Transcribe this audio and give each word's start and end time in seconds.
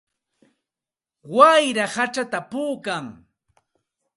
Wayra 1.35 1.85
hachata 1.93 2.39
puukan. 2.51 3.05